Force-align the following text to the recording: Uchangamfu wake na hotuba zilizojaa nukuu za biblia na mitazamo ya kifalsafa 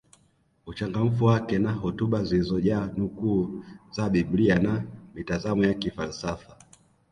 Uchangamfu 0.65 1.25
wake 1.25 1.59
na 1.59 1.71
hotuba 1.73 2.23
zilizojaa 2.23 2.89
nukuu 2.97 3.63
za 3.91 4.09
biblia 4.09 4.59
na 4.59 4.83
mitazamo 5.15 5.63
ya 5.65 5.73
kifalsafa 5.73 6.57